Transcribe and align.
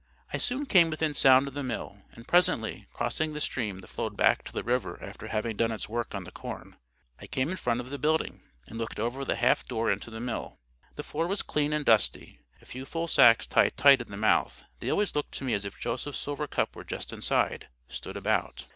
I 0.33 0.39
soon 0.39 0.65
came 0.65 0.89
within 0.89 1.13
sound 1.13 1.47
of 1.47 1.53
the 1.53 1.61
mill; 1.61 1.99
and 2.13 2.27
presently, 2.27 2.87
crossing 2.91 3.33
the 3.33 3.39
stream 3.39 3.81
that 3.81 3.87
flowed 3.87 4.17
back 4.17 4.43
to 4.45 4.51
the 4.51 4.63
river 4.63 4.97
after 4.99 5.27
having 5.27 5.55
done 5.55 5.71
its 5.71 5.87
work 5.87 6.15
on 6.15 6.23
the 6.23 6.31
corn, 6.31 6.77
I 7.19 7.27
came 7.27 7.51
in 7.51 7.55
front 7.55 7.81
of 7.81 7.91
the 7.91 7.99
building, 7.99 8.41
and 8.65 8.79
looked 8.79 8.99
over 8.99 9.23
the 9.23 9.35
half 9.35 9.63
door 9.67 9.91
into 9.91 10.09
the 10.09 10.19
mill. 10.19 10.57
The 10.95 11.03
floor 11.03 11.27
was 11.27 11.43
clean 11.43 11.71
and 11.71 11.85
dusty. 11.85 12.39
A 12.63 12.65
few 12.65 12.87
full 12.87 13.07
sacks, 13.07 13.45
tied 13.45 13.77
tight 13.77 14.01
at 14.01 14.07
the 14.07 14.17
mouth—they 14.17 14.89
always 14.89 15.13
look 15.13 15.29
to 15.33 15.43
me 15.43 15.53
as 15.53 15.65
if 15.65 15.77
Joseph's 15.79 16.17
silver 16.17 16.47
cup 16.47 16.75
were 16.75 16.83
just 16.83 17.13
inside—stood 17.13 18.17
about. 18.17 18.65